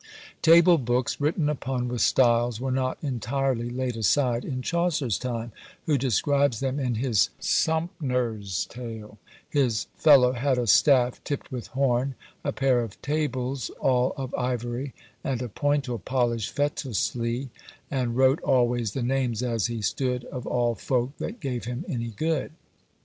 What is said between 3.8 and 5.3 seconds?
aside in Chaucer's